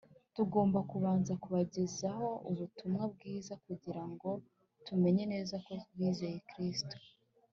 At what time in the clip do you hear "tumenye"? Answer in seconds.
4.85-5.23